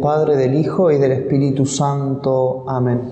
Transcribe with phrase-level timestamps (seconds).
[0.00, 2.64] Padre, del Hijo y del Espíritu Santo.
[2.66, 3.02] Amén.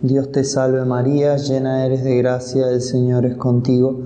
[0.00, 4.00] Dios te salve María, llena eres de gracia, el Señor es contigo.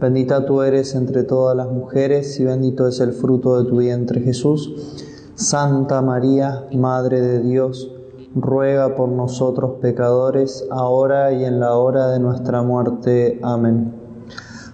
[0.00, 4.20] Bendita tú eres entre todas las mujeres y bendito es el fruto de tu vientre
[4.20, 4.72] Jesús.
[5.34, 7.90] Santa María, Madre de Dios,
[8.34, 13.40] ruega por nosotros pecadores, ahora y en la hora de nuestra muerte.
[13.42, 13.94] Amén.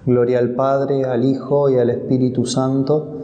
[0.05, 3.16] Gloria al Padre, al Hijo y al Espíritu Santo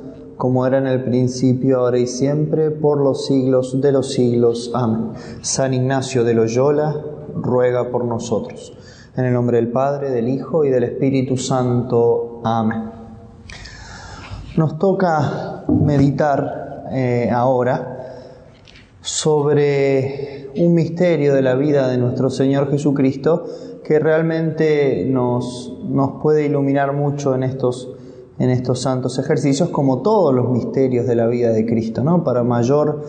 [0.42, 4.72] como era en el principio, ahora y siempre, por los siglos de los siglos.
[4.74, 5.12] Amén.
[5.40, 7.00] San Ignacio de Loyola,
[7.36, 8.76] ruega por nosotros.
[9.16, 12.40] En el nombre del Padre, del Hijo y del Espíritu Santo.
[12.42, 12.90] Amén.
[14.56, 18.24] Nos toca meditar eh, ahora
[19.00, 23.44] sobre un misterio de la vida de nuestro Señor Jesucristo
[23.84, 27.90] que realmente nos, nos puede iluminar mucho en estos
[28.42, 32.24] en estos santos ejercicios, como todos los misterios de la vida de Cristo, ¿no?
[32.24, 33.04] Para mayor,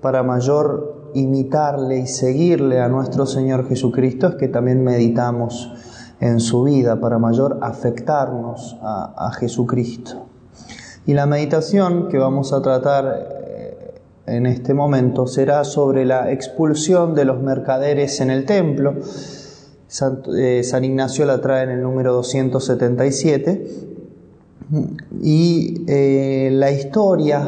[0.00, 5.72] para mayor imitarle y seguirle a nuestro Señor Jesucristo es que también meditamos
[6.20, 10.26] en su vida, para mayor afectarnos a, Jesucristo.
[11.04, 17.16] Y la meditación que vamos a tratar eh, en este momento será sobre la expulsión
[17.16, 18.94] de los mercaderes en el templo.
[19.88, 23.89] San, eh, San Ignacio la trae en el número 277
[25.22, 27.40] y eh, la historia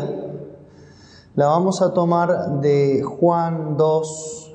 [1.35, 4.53] la vamos a tomar de Juan 2,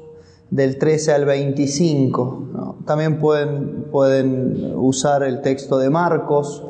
[0.52, 2.76] del 13 al 25.
[2.86, 6.64] También pueden, pueden usar el texto de Marcos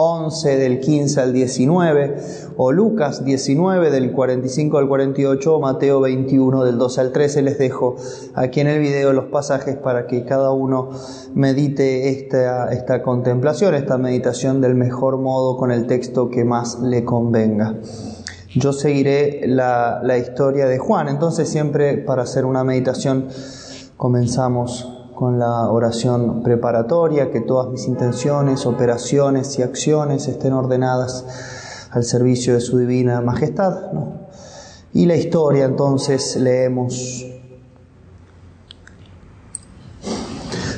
[0.00, 2.16] 11 del 15 al 19,
[2.56, 7.42] o Lucas 19 del 45 al 48, o Mateo 21 del 12 al 13.
[7.42, 7.96] Les dejo
[8.34, 10.90] aquí en el video los pasajes para que cada uno
[11.34, 17.04] medite esta, esta contemplación, esta meditación del mejor modo con el texto que más le
[17.04, 17.76] convenga.
[18.54, 23.28] Yo seguiré la, la historia de Juan, entonces siempre para hacer una meditación
[23.96, 31.26] comenzamos con la oración preparatoria, que todas mis intenciones, operaciones y acciones estén ordenadas
[31.90, 33.90] al servicio de su divina majestad.
[34.94, 37.26] Y la historia entonces leemos.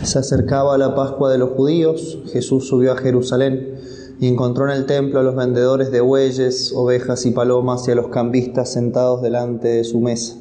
[0.03, 3.79] Se acercaba la Pascua de los judíos, Jesús subió a Jerusalén
[4.19, 7.95] y encontró en el templo a los vendedores de bueyes, ovejas y palomas y a
[7.95, 10.35] los cambistas sentados delante de su mesa.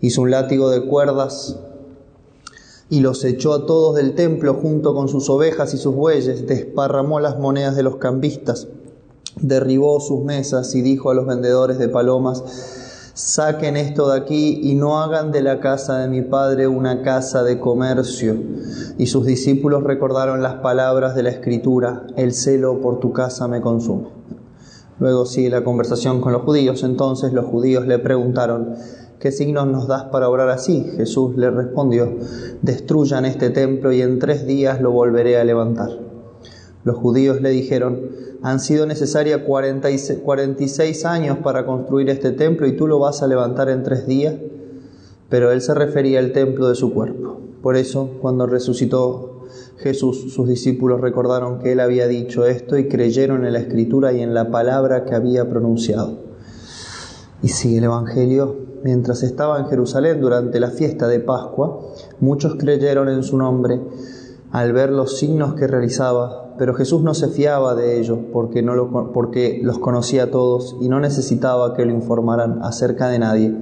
[0.00, 1.56] Hizo un látigo de cuerdas
[2.92, 7.20] y los echó a todos del templo junto con sus ovejas y sus bueyes, desparramó
[7.20, 8.68] las monedas de los cambistas,
[9.40, 12.44] derribó sus mesas y dijo a los vendedores de palomas,
[13.14, 17.42] saquen esto de aquí y no hagan de la casa de mi padre una casa
[17.42, 18.36] de comercio.
[18.98, 23.62] Y sus discípulos recordaron las palabras de la escritura, el celo por tu casa me
[23.62, 24.08] consume.
[24.98, 28.76] Luego sigue la conversación con los judíos, entonces los judíos le preguntaron,
[29.22, 30.84] ¿Qué signos nos das para obrar así?
[30.96, 32.12] Jesús le respondió,
[32.60, 35.90] destruyan este templo y en tres días lo volveré a levantar.
[36.82, 38.00] Los judíos le dijeron,
[38.42, 43.68] han sido necesarias 46 años para construir este templo y tú lo vas a levantar
[43.68, 44.34] en tres días.
[45.28, 47.38] Pero él se refería al templo de su cuerpo.
[47.62, 49.44] Por eso, cuando resucitó
[49.76, 54.20] Jesús, sus discípulos recordaron que él había dicho esto y creyeron en la escritura y
[54.20, 56.18] en la palabra que había pronunciado.
[57.40, 61.80] Y sigue el Evangelio Mientras estaba en Jerusalén durante la fiesta de Pascua,
[62.18, 63.80] muchos creyeron en su nombre
[64.50, 68.74] al ver los signos que realizaba, pero Jesús no se fiaba de ellos porque, no
[68.74, 73.54] los conocía a todos y no necesitaba que lo informaran acerca de nadie.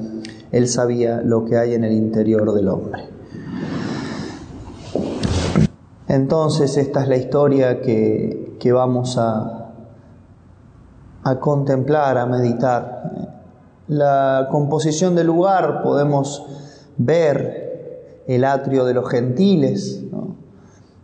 [0.52, 3.04] Él sabía lo que hay en el interior del hombre.
[6.08, 9.74] Entonces esta es la historia que, que vamos a,
[11.22, 13.39] a contemplar, a meditar
[13.90, 16.46] la composición del lugar podemos
[16.96, 20.04] ver el atrio de los gentiles,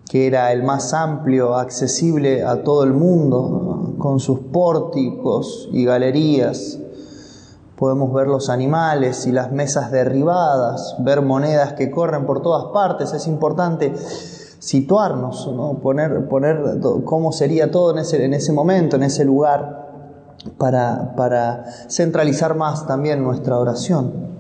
[0.09, 6.79] que era el más amplio, accesible a todo el mundo, con sus pórticos y galerías.
[7.77, 13.13] Podemos ver los animales y las mesas derribadas, ver monedas que corren por todas partes.
[13.13, 13.95] Es importante
[14.61, 15.51] situarnos,
[15.83, 19.86] poner, poner cómo sería todo en ese, en ese momento, en ese lugar
[20.59, 24.37] para, para centralizar más también nuestra oración.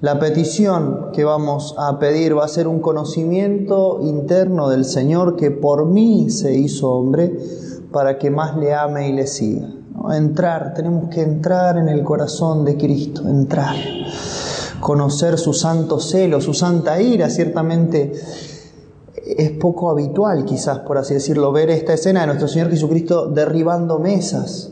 [0.00, 5.50] La petición que vamos a pedir va a ser un conocimiento interno del Señor que
[5.50, 7.36] por mí se hizo hombre
[7.90, 9.68] para que más le ame y le siga.
[10.12, 13.74] Entrar, tenemos que entrar en el corazón de Cristo, entrar,
[14.78, 17.28] conocer su santo celo, su santa ira.
[17.28, 18.12] Ciertamente
[19.36, 23.98] es poco habitual, quizás por así decirlo, ver esta escena de nuestro Señor Jesucristo derribando
[23.98, 24.70] mesas,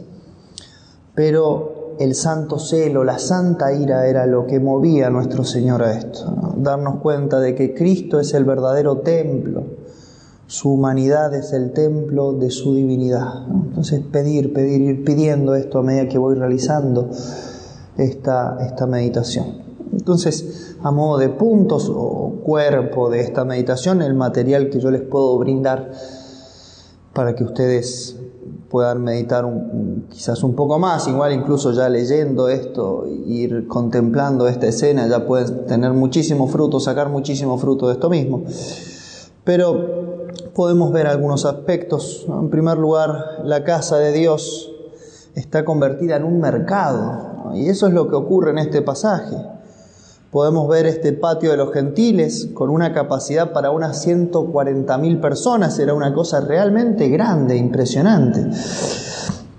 [1.17, 5.97] pero el santo celo, la santa ira era lo que movía a nuestro Señor a
[5.97, 6.53] esto.
[6.59, 9.65] Darnos cuenta de que Cristo es el verdadero templo,
[10.47, 13.47] su humanidad es el templo de su divinidad.
[13.49, 17.09] Entonces pedir, pedir, ir pidiendo esto a medida que voy realizando
[17.97, 19.65] esta, esta meditación.
[19.93, 25.01] Entonces, a modo de puntos o cuerpo de esta meditación, el material que yo les
[25.01, 25.91] puedo brindar
[27.15, 28.17] para que ustedes
[28.76, 29.46] puedan meditar
[30.11, 35.64] quizás un poco más, igual incluso ya leyendo esto, ir contemplando esta escena, ya pueden
[35.64, 38.43] tener muchísimo fruto, sacar muchísimo fruto de esto mismo.
[39.44, 42.26] Pero podemos ver algunos aspectos.
[42.28, 44.70] En primer lugar, la casa de Dios
[45.34, 49.38] está convertida en un mercado, y eso es lo que ocurre en este pasaje.
[50.37, 55.94] Podemos ver este patio de los gentiles con una capacidad para unas 140.000 personas, era
[55.94, 58.47] una cosa realmente grande, impresionante.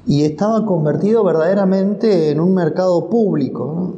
[0.06, 3.96] Y estaba convertido verdaderamente en un mercado público.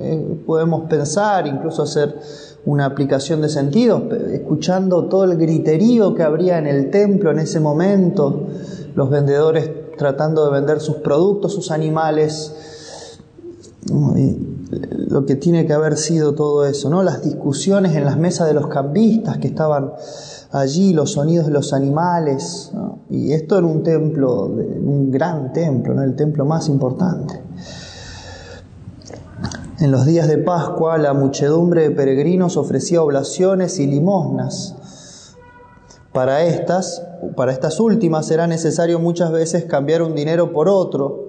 [0.00, 2.20] Eh, podemos pensar, incluso hacer
[2.66, 7.58] una aplicación de sentido, escuchando todo el griterío que habría en el templo en ese
[7.58, 8.48] momento,
[8.94, 12.52] los vendedores tratando de vender sus productos, sus animales
[14.70, 17.02] lo que tiene que haber sido todo eso, ¿no?
[17.02, 19.92] Las discusiones en las mesas de los cambistas que estaban
[20.52, 22.72] allí, los sonidos de los animales,
[23.08, 26.02] y esto en un templo, un gran templo, ¿no?
[26.02, 27.40] El templo más importante.
[29.80, 34.74] En los días de Pascua, la muchedumbre de peregrinos ofrecía oblaciones y limosnas.
[36.12, 37.06] Para estas,
[37.36, 41.27] para estas últimas era necesario muchas veces cambiar un dinero por otro,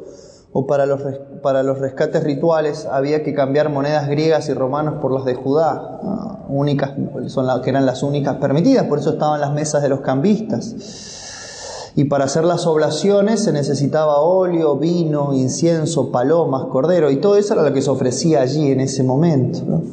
[0.52, 1.02] o para los,
[1.44, 6.00] para los rescates rituales había que cambiar monedas griegas y romanas por las de Judá,
[6.50, 6.94] únicas,
[7.64, 10.76] que eran las únicas permitidas, por eso estaban las mesas de los cambistas.
[11.96, 17.54] Y para hacer las oblaciones se necesitaba óleo, vino, incienso, palomas, cordero, y todo eso
[17.54, 19.84] era lo que se ofrecía allí en ese momento.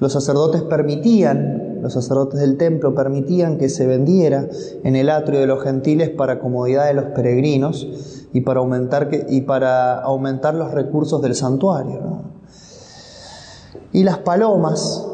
[0.00, 4.48] Los sacerdotes permitían, los sacerdotes del templo permitían que se vendiera
[4.82, 7.86] en el atrio de los gentiles para comodidad de los peregrinos,
[8.32, 12.00] y para aumentar, y para aumentar los recursos del santuario.
[13.92, 15.06] Y las palomas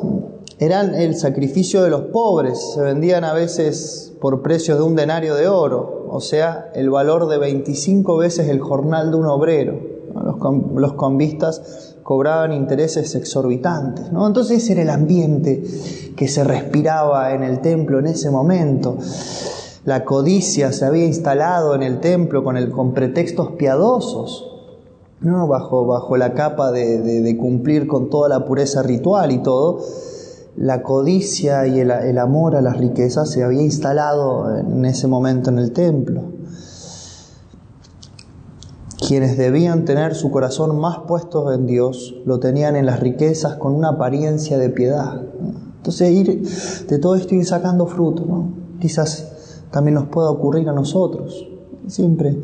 [0.58, 5.34] eran el sacrificio de los pobres, se vendían a veces por precios de un denario
[5.34, 9.96] de oro, o sea, el valor de 25 veces el jornal de un obrero.
[10.14, 10.36] Los,
[10.74, 14.12] los convistas cobraban intereses exorbitantes.
[14.12, 14.26] ¿no?
[14.26, 15.62] Entonces era el ambiente
[16.16, 18.96] que se respiraba en el templo en ese momento.
[19.86, 24.44] La codicia se había instalado en el templo con, el, con pretextos piadosos,
[25.20, 25.46] ¿no?
[25.46, 29.78] bajo, bajo la capa de, cumplir con toda la pureza ritual y todo.
[30.56, 35.58] La codicia y el, amor a las riquezas se había instalado en ese momento en
[35.60, 36.32] el templo.
[39.06, 43.72] Quienes debían tener su corazón más puesto en Dios lo tenían en las riquezas con
[43.72, 45.22] una apariencia de piedad.
[45.76, 48.50] Entonces, de todo esto ir sacando fruto, ¿no?
[48.80, 49.35] Quizás
[49.70, 51.46] también nos pueda ocurrir a nosotros.
[51.86, 52.36] Siempre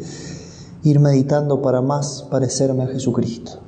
[0.85, 3.61] ir meditando para más parecerme a Jesucristo.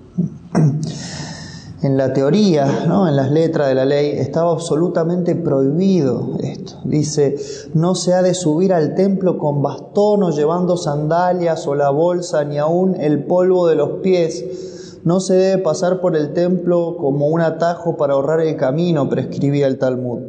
[1.83, 3.06] En la teoría, ¿no?
[3.06, 6.77] en las letras de la ley, estaba absolutamente prohibido esto.
[6.85, 7.37] Dice,
[7.75, 12.43] no se ha de subir al templo con bastón o llevando sandalias o la bolsa,
[12.44, 14.99] ni aún el polvo de los pies.
[15.05, 19.67] No se debe pasar por el templo como un atajo para ahorrar el camino, prescribía
[19.67, 20.20] el Talmud.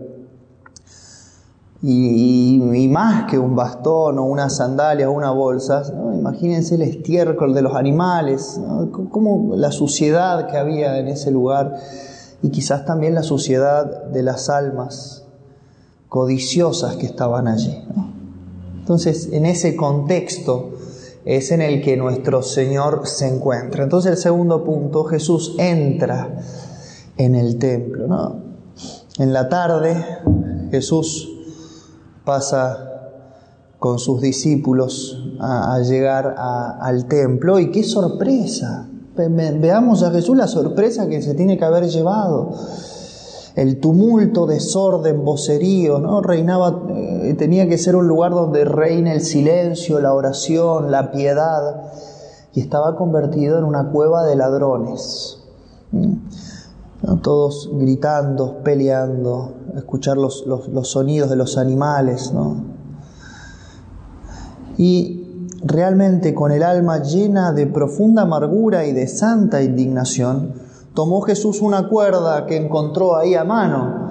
[1.81, 5.83] Y, más que un bastón o una sandalia o una bolsa,
[6.17, 8.59] imagínense el estiércol de los animales,
[9.11, 11.75] como la suciedad que había en ese lugar
[12.41, 15.25] y quizás también la suciedad de las almas
[16.09, 17.83] codiciosas que estaban allí.
[18.79, 20.71] Entonces, en ese contexto
[21.25, 23.83] es en el que nuestro Señor se encuentra.
[23.83, 26.39] Entonces, el segundo punto, Jesús entra
[27.17, 28.35] en el templo.
[29.17, 29.95] En la tarde,
[30.71, 31.34] Jesús
[32.25, 32.95] pasa
[33.79, 38.87] con sus discípulos a, llegar al templo y qué sorpresa.
[39.15, 42.51] Veamos a Jesús la sorpresa que se tiene que haber llevado.
[43.55, 46.21] El tumulto, desorden, vocerío, ¿no?
[46.21, 51.89] Reinaba, eh, tenía que ser un lugar donde reina el silencio, la oración, la piedad,
[52.53, 55.39] y estaba convertido en una cueva de ladrones.
[57.21, 60.45] Todos gritando, peleando, escuchar los,
[60.83, 62.63] sonidos de los animales, ¿no?
[64.77, 70.53] Y realmente con el alma llena de profunda amargura y de santa indignación,
[70.93, 74.09] tomó Jesús una cuerda que encontró ahí a mano.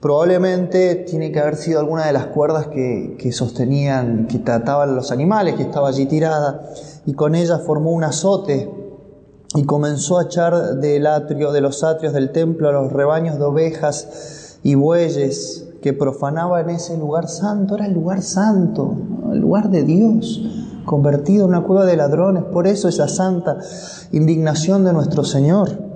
[0.00, 5.12] Probablemente tiene que haber sido alguna de las cuerdas que, que sostenían, que trataban los
[5.12, 6.62] animales, que estaba allí tirada,
[7.06, 8.79] y con ella formó un azote
[9.54, 13.44] y comenzó a echar del atrio, de los atrios del templo a los rebaños de
[13.44, 17.74] ovejas y bueyes que profanaban ese lugar santo.
[17.74, 18.96] Era el lugar santo,
[19.32, 20.40] el lugar de Dios,
[20.84, 22.44] convertido en una cueva de ladrones.
[22.44, 23.58] Por eso esa santa
[24.12, 25.90] indignación de nuestro Señor.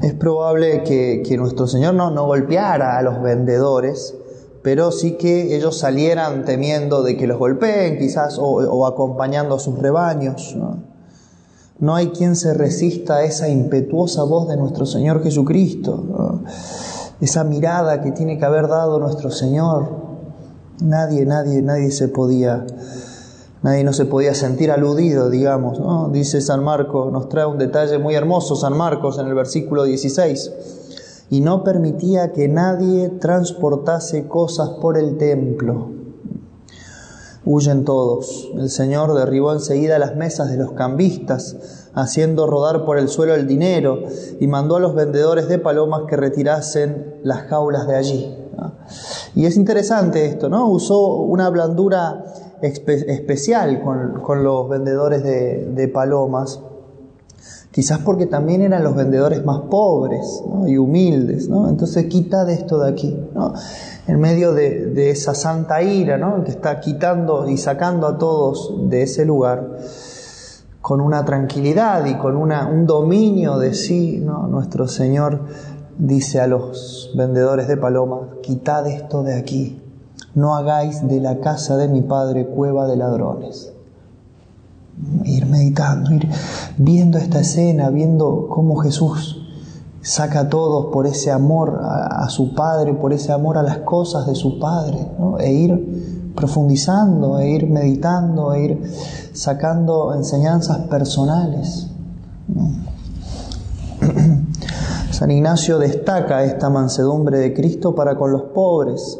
[0.00, 4.14] Es probable que, nuestro Señor no, no golpeara a los vendedores,
[4.68, 9.78] pero sí que ellos salieran temiendo de que los golpeen, quizás, o, acompañando a sus
[9.78, 10.54] rebaños.
[11.78, 11.94] ¿no?
[11.94, 16.42] hay quien se resista a esa impetuosa voz de nuestro Señor Jesucristo,
[17.18, 19.88] esa mirada que tiene que haber dado nuestro Señor.
[20.82, 22.66] Nadie, nadie, nadie se podía,
[23.62, 25.80] nadie no se podía sentir aludido, digamos.
[25.80, 26.10] ¿no?
[26.10, 30.77] Dice San Marcos, nos trae un detalle muy hermoso, San Marcos, en el versículo 16
[31.30, 35.90] y no permitía que nadie transportase cosas por el templo.
[37.44, 38.50] Huyen todos.
[38.56, 43.46] El Señor derribó enseguida las mesas de los cambistas, haciendo rodar por el suelo el
[43.46, 44.02] dinero,
[44.40, 48.36] y mandó a los vendedores de palomas que retirasen las jaulas de allí.
[49.34, 50.68] Y es interesante esto, ¿no?
[50.68, 52.24] Usó una blandura
[52.60, 56.60] especial con, los vendedores de palomas
[57.78, 61.68] quizás porque también eran los vendedores más pobres y humildes, ¿no?
[61.68, 63.54] entonces quita de esto de aquí, ¿no?
[64.08, 66.42] en medio de, esa santa ira ¿no?
[66.42, 69.78] que está quitando y sacando a todos de ese lugar,
[70.80, 74.48] con una tranquilidad y con una, un dominio de sí, ¿no?
[74.48, 75.42] nuestro Señor
[75.98, 79.80] dice a los vendedores de palomas, quitad esto de aquí,
[80.34, 83.72] no hagáis de la casa de mi Padre cueva de ladrones
[85.24, 86.28] ir meditando, ir
[86.76, 89.44] viendo esta escena, viendo cómo Jesús
[90.02, 94.26] saca a todos por ese amor a, su Padre, por ese amor a las cosas
[94.26, 95.06] de su Padre,
[95.40, 98.92] e ir profundizando, e ir meditando, e ir
[99.32, 101.88] sacando enseñanzas personales.
[105.10, 109.18] San Ignacio destaca esta mansedumbre de Cristo para con los pobres,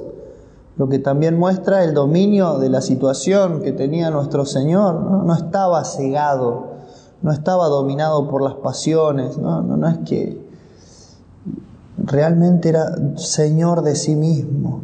[0.78, 4.94] lo que también muestra el dominio de la situación que tenía nuestro Señor.
[4.94, 6.68] No, estaba cegado,
[7.20, 10.40] no estaba dominado por las pasiones, no, no, no es que
[11.98, 14.82] realmente era Señor de sí mismo.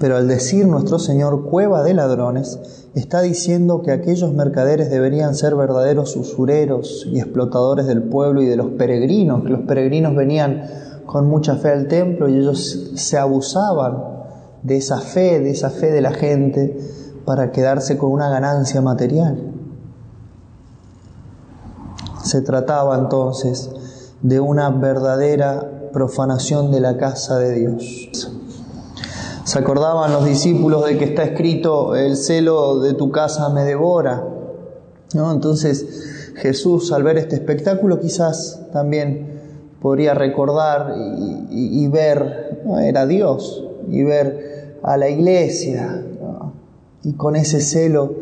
[0.00, 2.58] Pero al decir nuestro Señor cueva de ladrones,
[2.96, 8.56] está diciendo que aquellos mercaderes deberían ser verdaderos usureros y explotadores del pueblo y de
[8.56, 10.64] los peregrinos, que los peregrinos venían
[11.06, 14.14] con mucha fe al templo y ellos se abusaban
[14.62, 16.76] de esa fe, de esa fe de la gente
[17.24, 19.52] para quedarse con una ganancia material.
[22.22, 23.70] Se trataba entonces
[24.22, 28.08] de una verdadera profanación de la casa de Dios.
[29.44, 34.26] Se acordaban los discípulos de que está escrito, el celo de tu casa me devora.
[35.12, 35.30] ¿No?
[35.30, 39.33] Entonces Jesús al ver este espectáculo quizás también
[39.84, 40.94] podría recordar
[41.50, 46.02] y, ver, era Dios, y ver a la iglesia,
[47.02, 48.14] y con ese celo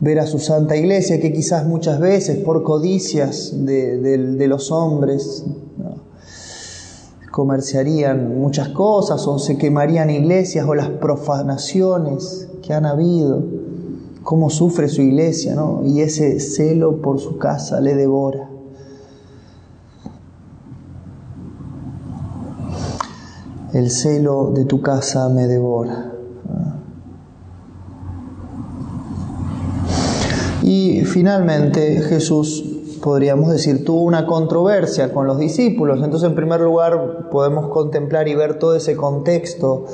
[0.00, 5.44] ver a su santa iglesia, que quizás muchas veces por codicias de, los hombres
[7.30, 13.44] comerciarían muchas cosas o se quemarían iglesias o las profanaciones que han habido,
[14.24, 15.84] cómo sufre su iglesia, ¿no?
[15.84, 18.51] y ese celo por su casa le devora.
[23.72, 26.12] El celo de tu casa me devora.
[30.62, 32.64] Y finalmente Jesús,
[33.02, 36.02] podríamos decir, tuvo una controversia con los discípulos.
[36.02, 39.86] Entonces, en primer lugar, podemos contemplar y ver todo ese contexto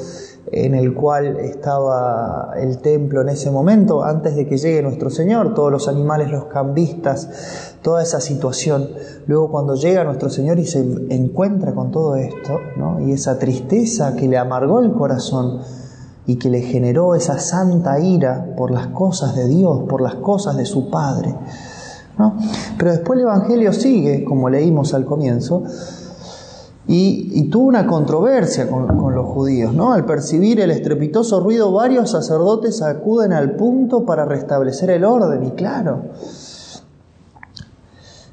[0.52, 5.54] en el cual estaba el templo en ese momento, antes de que llegue nuestro Señor,
[5.54, 8.88] todos los animales, los cambistas, toda esa situación.
[9.26, 12.60] Luego cuando llega nuestro Señor y se encuentra con todo esto,
[13.00, 15.60] y esa tristeza que le amargó el corazón
[16.26, 20.56] y que le generó esa santa ira por las cosas de Dios, por las cosas
[20.56, 21.34] de su Padre.
[22.76, 25.62] Pero después el Evangelio sigue, como leímos al comienzo,
[26.90, 29.74] y, tuvo una controversia con, los judíos.
[29.74, 29.92] ¿no?
[29.92, 35.50] Al percibir el estrepitoso ruido, varios sacerdotes acuden al punto para restablecer el orden, y
[35.50, 36.04] claro,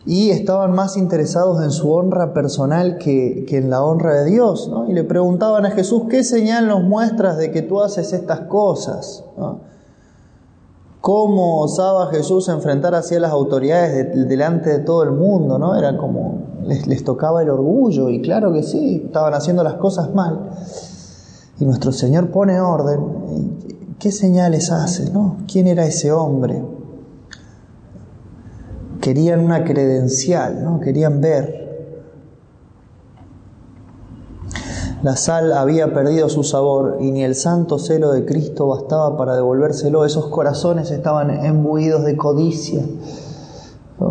[0.05, 4.69] y estaban más interesados en su honra personal que, en la honra de Dios.
[4.69, 4.87] ¿no?
[4.87, 9.23] Y le preguntaban a Jesús, ¿qué señal nos muestras de que tú haces estas cosas?
[11.01, 15.57] ¿Cómo osaba Jesús enfrentar hacia las autoridades delante de todo el mundo?
[15.57, 15.75] ¿no?
[15.75, 20.49] Era como les, tocaba el orgullo y claro que sí, estaban haciendo las cosas mal.
[21.59, 23.95] Y nuestro Señor pone orden.
[23.99, 25.09] ¿Qué señales hace?
[25.11, 25.37] ¿no?
[25.51, 26.63] ¿Quién era ese hombre?
[29.01, 30.79] Querían una credencial, ¿no?
[30.79, 31.65] querían ver.
[35.03, 39.35] La sal había perdido su sabor y ni el santo celo de Cristo bastaba para
[39.35, 40.03] devolvérselo.
[40.03, 42.83] Esos corazones estaban embuidos de codicia.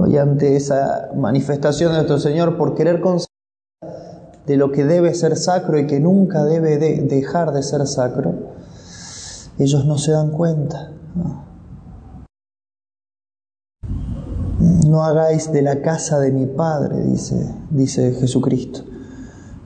[0.09, 3.35] Y ante esa manifestación de nuestro Señor por querer conseguir
[4.47, 8.35] de lo que debe ser sacro y que nunca debe dejar de ser sacro,
[9.59, 10.93] ellos no se dan cuenta.
[14.87, 18.81] No, hagáis de la casa de mi Padre, dice, dice Jesucristo.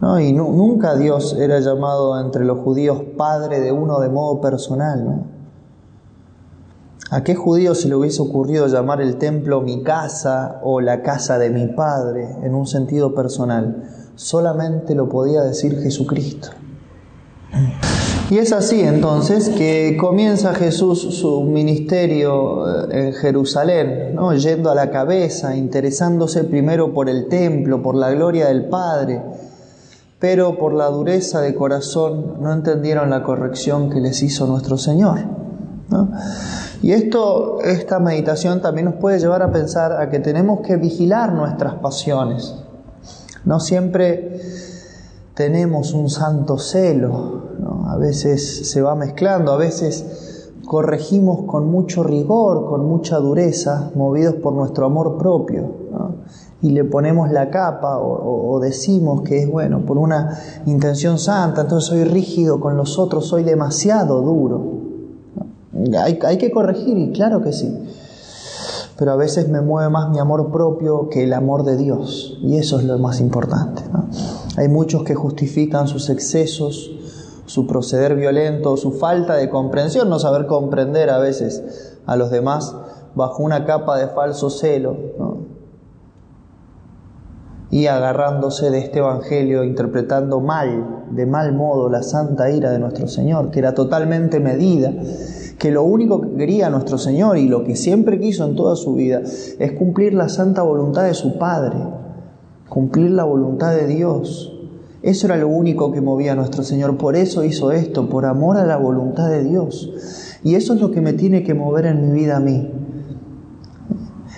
[0.01, 0.21] ¿No?
[0.21, 5.05] Y nunca Dios era llamado entre los judíos Padre de uno de modo personal.
[5.05, 5.38] ¿no?
[7.11, 11.39] ¿A qué judío se le hubiese ocurrido llamar el templo mi casa o la casa
[11.39, 13.99] de mi Padre en un sentido personal?
[14.19, 16.49] solamente lo podía decir Jesucristo.
[18.31, 24.35] Y es así entonces que comienza Jesús su ministerio eh, en Jerusalén, ¿no?
[24.35, 29.23] yendo a la cabeza, interesándose primero por el templo, por la gloria del Padre,
[30.19, 35.21] pero por la dureza de corazón no entendieron la corrección que les hizo nuestro Señor.
[36.83, 41.33] Y esto, esta meditación también nos puede llevar a pensar a que tenemos que vigilar
[41.33, 42.55] nuestras pasiones.
[43.45, 44.41] No siempre
[45.35, 47.43] tenemos un santo celo,
[47.87, 54.35] a veces se va mezclando, a veces corregimos con mucho rigor, con mucha dureza, movidos
[54.35, 55.73] por nuestro amor propio,
[56.61, 61.89] y le ponemos la capa o, decimos que es bueno por una intención santa, entonces
[61.89, 64.78] soy rígido con los otros, soy demasiado duro.
[65.99, 67.77] Hay, que corregir, y claro que sí.
[68.97, 72.57] Pero a veces me mueve más mi amor propio que el amor de Dios, y
[72.57, 73.83] eso es lo más importante.
[74.57, 76.91] Hay muchos que justifican sus excesos,
[77.47, 82.75] su proceder violento, su falta de comprensión, no saber comprender a veces a los demás
[83.15, 84.97] bajo una capa de falso celo,
[87.71, 93.07] y agarrándose de este Evangelio, interpretando mal, de mal modo, la santa ira de nuestro
[93.09, 94.93] Señor, que era totalmente medida
[95.59, 98.95] que lo único que quería nuestro Señor y lo que siempre quiso en toda su
[98.95, 99.23] vida
[99.59, 101.77] es cumplir la santa voluntad de su Padre,
[102.69, 104.55] cumplir la voluntad de Dios.
[105.03, 108.57] Eso era lo único que movía a nuestro Señor, por eso hizo esto, por amor
[108.57, 110.39] a la voluntad de Dios.
[110.45, 112.71] Y eso es lo que me tiene que mover en mi vida a mí.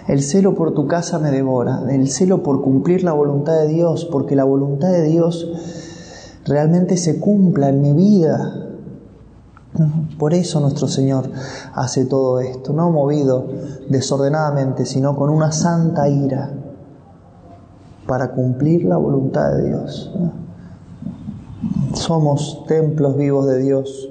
[0.09, 4.07] El celo por tu casa me devora, el celo por cumplir la voluntad de Dios,
[4.11, 5.51] porque la voluntad de Dios
[6.47, 8.71] realmente se cumpla en mi vida,
[10.21, 11.31] por eso nuestro Señor
[11.73, 13.47] hace todo esto, no movido
[13.89, 16.53] desordenadamente, sino con una santa ira
[18.07, 20.13] para cumplir la voluntad de Dios.
[21.95, 24.11] Somos templos vivos de Dios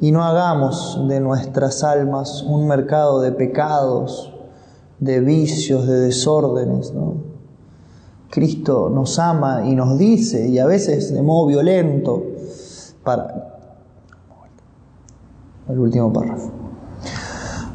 [0.00, 4.32] y no hagamos de nuestras almas un mercado de pecados,
[5.00, 6.92] de vicios, de desórdenes.
[8.30, 12.22] Cristo nos ama y nos dice, y a veces de modo violento,
[13.02, 13.57] para,
[15.68, 16.50] el último párrafo.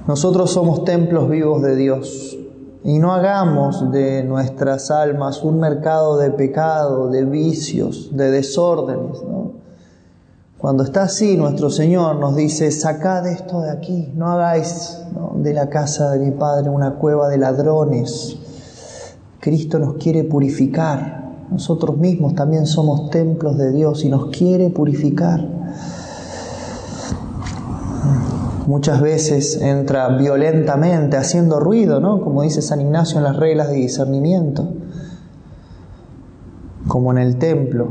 [0.07, 2.37] Nosotros somos templos vivos de Dios
[2.83, 9.23] y no hagamos de nuestras almas un mercado de pecado, de vicios, de desórdenes.
[10.57, 15.01] Cuando está así, nuestro Señor nos dice, sacad esto de aquí, no hagáis
[15.35, 18.37] de la casa de mi Padre una cueva de ladrones.
[19.39, 21.21] Cristo nos quiere purificar.
[21.51, 25.62] Nosotros mismos también somos templos de Dios y nos quiere purificar
[28.67, 32.21] muchas veces entra violentamente, haciendo ruido, ¿no?
[32.21, 34.73] Como dice San Ignacio en las reglas de discernimiento.
[36.87, 37.87] Como en el templo,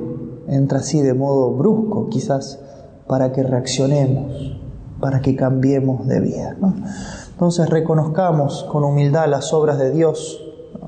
[0.48, 2.60] entra así de modo brusco, quizás
[3.06, 4.58] para que reaccionemos,
[5.00, 6.56] para que cambiemos de vida.
[7.32, 10.40] Entonces reconozcamos con humildad las obras de Dios,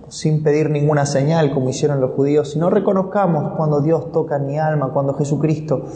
[0.08, 4.92] sin pedir ninguna señal como hicieron los judíos, sino reconozcamos cuando Dios toca mi alma,
[4.92, 5.86] cuando Jesucristo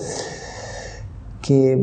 [1.48, 1.76] que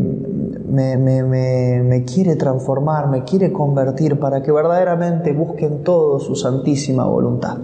[0.70, 7.58] me, quiere transformar, me quiere convertir para que verdaderamente busquen todo su santísima voluntad.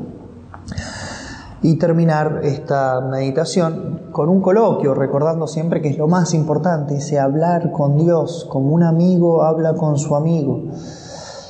[1.61, 7.19] Y terminar esta meditación con un coloquio, recordando siempre que es lo más importante, ese
[7.19, 10.63] hablar con Dios, como un amigo habla con su amigo.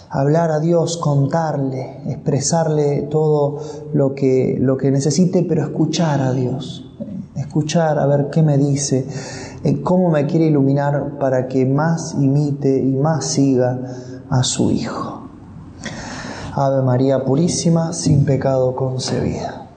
[0.10, 3.58] Hablar a Dios, contarle, expresarle todo
[3.94, 6.92] lo que, lo que necesite, pero escuchar a Dios,
[7.38, 9.08] escuchar a ver qué me dice,
[9.64, 13.80] en cómo me quiere iluminar para que más imite y más siga
[14.30, 15.22] a su Hijo.
[16.54, 19.71] Ave María Purísima, sin pecado concebida.